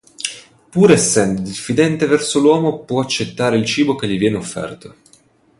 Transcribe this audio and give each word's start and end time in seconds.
Pur 0.71 0.89
essendo 0.89 1.41
diffidente 1.43 2.07
verso 2.07 2.39
l'uomo 2.39 2.79
può 2.85 3.01
accettare 3.01 3.55
il 3.59 3.65
cibo 3.65 3.93
che 3.93 4.07
gli 4.07 4.17
viene 4.17 4.37
offerto. 4.37 4.95